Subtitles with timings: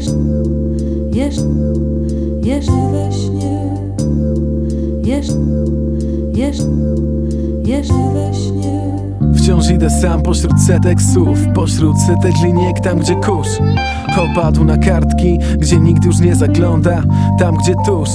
[0.00, 0.12] Jeszcze,
[1.12, 1.42] jeszcze,
[2.42, 3.76] jeszcze we śnie.
[5.04, 5.34] Jeszcze,
[6.34, 6.64] jeszcze,
[7.64, 8.80] jeszcze we śnie.
[9.34, 13.48] Wciąż idę sam pośród setek słów Pośród setek linijek tam gdzie kurz
[14.18, 17.02] Opadł na kartki, gdzie nikt już nie zagląda
[17.38, 18.08] Tam gdzie tuż,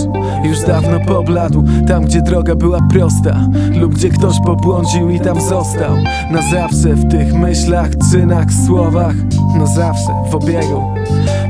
[0.44, 3.48] już dawno pobladł Tam gdzie droga była prosta
[3.80, 5.96] Lub gdzie ktoś pobłądził i tam został.
[6.32, 9.16] Na zawsze w tych myślach, czynach, słowach
[9.58, 10.82] Na zawsze w obiegu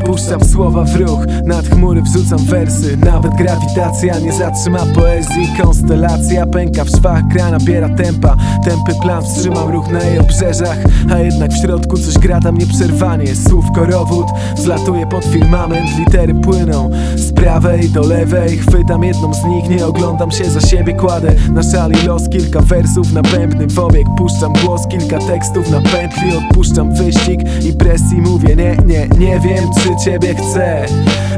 [0.06, 2.98] Puszczam słowa w ruch, nad chmury wrzucam wersy.
[2.98, 5.50] Nawet grawitacja nie zatrzyma poezji.
[5.62, 8.36] Konstelacja pęka w szwach, gra nabiera tempa.
[8.64, 10.78] Tępy plan wstrzymał ruch na jej obrzeżach.
[11.14, 13.36] A jednak w środku coś gra tam nieprzerwanie.
[13.36, 14.26] Słów korowód
[14.58, 15.98] zlatuje pod firmament.
[15.98, 18.58] Litery płyną z prawej do lewej.
[18.58, 20.94] Chwytam jedną z nich, nie oglądam się za siebie.
[20.94, 25.82] Kładę na szali los kilka wersów na bębny w obieg Puszczam głos, kilka tekstów na
[25.82, 26.38] pętli.
[26.38, 30.86] Odpuszczam wyścig i presji mówię Nie, nie, nie wiem czy ciebie chcę.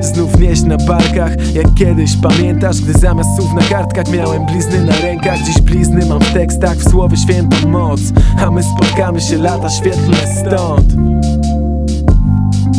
[0.02, 4.95] Znów nieść na barkach Jak kiedyś pamiętasz Gdy zamiast słów na kartkach miałem blizny na
[5.02, 5.39] rękach.
[5.39, 8.00] Dziś blizny mam w tekstach W słowie świętą moc
[8.45, 10.94] A my spotkamy się lata świetlne stąd.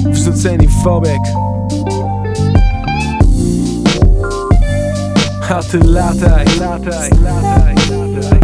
[0.05, 1.21] Wrzuceni w obieg
[5.51, 8.39] A ty lataj, lataj, lataj, lataj.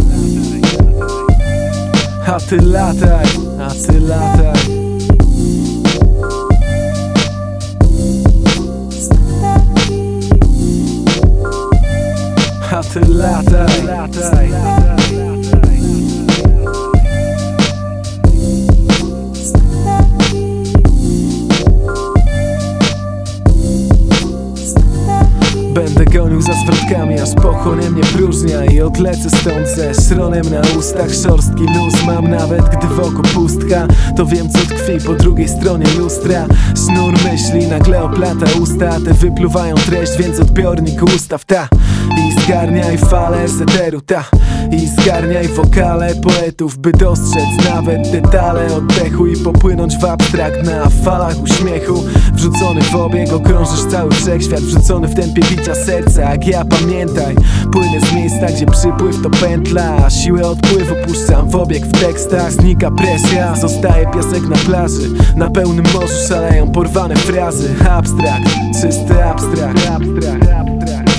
[2.26, 3.26] A ty lataj,
[3.60, 4.73] a ty lataj
[12.94, 14.50] Lataj, lataj,
[25.74, 31.14] Będę gonił za zwrotkami, aż pochłonie mnie próżnia I odlecę stąd ze szronem na ustach.
[31.22, 33.86] Szorstki luz mam nawet, gdy wokół pustka.
[34.16, 36.46] To wiem co tkwi po drugiej stronie lustra.
[36.76, 39.00] Sznur myśli nagle oplata usta.
[39.04, 41.68] Te wypluwają treść, więc odbiornik ustaw ta
[42.18, 44.24] I zgarniaj fale seteru ta.
[44.70, 51.42] I zgarniaj wokale poetów By dostrzec nawet detale oddechu I popłynąć w abstrakt na falach
[51.42, 52.04] uśmiechu.
[52.32, 57.36] Wrzucony w obieg, okrążysz cały wszechświat Wrzucony w tempie bicia serca, jak ja pamiętaj
[57.72, 60.10] Płynę z miejsca, gdzie przypływ to pętla.
[60.10, 65.84] Siłę odpływu puszczam w obieg w tekstach Znika presja, zostaje piasek na plaży Na pełnym
[65.94, 67.74] morzu szaleją porwane frazy.
[67.90, 68.48] Abstrakt,
[68.82, 71.13] czysty abstrakt, abstrakt, abstrakt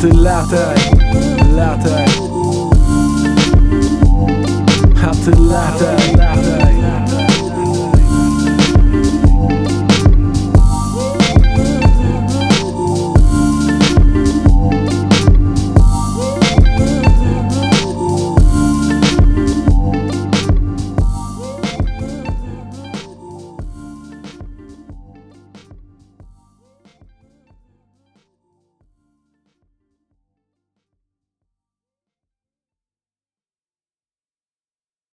[0.00, 0.80] A ty lataj,